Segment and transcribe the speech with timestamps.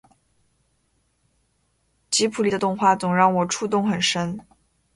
[2.09, 4.39] 吉卜力的动漫总让我触动很深